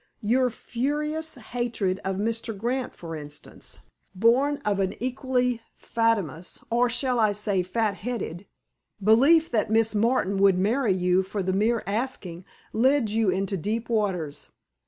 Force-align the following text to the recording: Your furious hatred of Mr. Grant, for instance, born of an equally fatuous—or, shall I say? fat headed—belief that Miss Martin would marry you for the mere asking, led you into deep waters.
Your 0.23 0.49
furious 0.49 1.35
hatred 1.35 1.99
of 2.03 2.15
Mr. 2.15 2.57
Grant, 2.57 2.95
for 2.95 3.15
instance, 3.15 3.81
born 4.15 4.57
of 4.65 4.79
an 4.79 4.95
equally 4.99 5.61
fatuous—or, 5.75 6.89
shall 6.89 7.19
I 7.19 7.33
say? 7.33 7.61
fat 7.61 7.97
headed—belief 7.97 9.51
that 9.51 9.69
Miss 9.69 9.93
Martin 9.93 10.37
would 10.39 10.57
marry 10.57 10.91
you 10.93 11.21
for 11.21 11.43
the 11.43 11.53
mere 11.53 11.83
asking, 11.85 12.45
led 12.73 13.09
you 13.11 13.29
into 13.29 13.55
deep 13.55 13.89
waters. 13.89 14.49